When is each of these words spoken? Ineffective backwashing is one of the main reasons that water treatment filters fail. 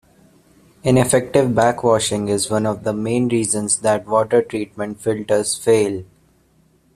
Ineffective 0.81 1.49
backwashing 1.49 2.27
is 2.27 2.49
one 2.49 2.65
of 2.65 2.83
the 2.83 2.91
main 2.91 3.27
reasons 3.27 3.77
that 3.81 4.07
water 4.07 4.41
treatment 4.41 4.99
filters 4.99 5.55
fail. 5.55 6.03